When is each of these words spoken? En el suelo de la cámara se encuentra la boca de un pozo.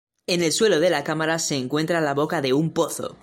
En 0.25 0.41
el 0.41 0.51
suelo 0.51 0.79
de 0.79 0.89
la 0.89 1.03
cámara 1.03 1.37
se 1.37 1.57
encuentra 1.57 2.01
la 2.01 2.15
boca 2.15 2.41
de 2.41 2.53
un 2.53 2.71
pozo. 2.73 3.17